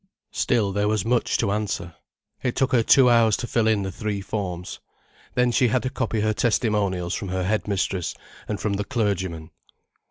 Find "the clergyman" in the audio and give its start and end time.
8.73-9.51